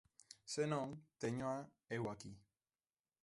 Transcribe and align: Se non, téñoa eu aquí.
Se 0.53 0.63
non, 0.71 0.87
téñoa 1.21 1.59
eu 1.97 2.03
aquí. 2.13 2.33